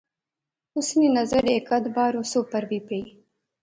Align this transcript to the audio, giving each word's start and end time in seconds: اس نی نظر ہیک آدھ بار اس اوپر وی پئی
اس 0.77 0.87
نی 0.99 1.07
نظر 1.19 1.43
ہیک 1.51 1.67
آدھ 1.75 1.87
بار 1.95 2.11
اس 2.19 2.31
اوپر 2.37 2.61
وی 2.69 2.79
پئی 2.87 3.03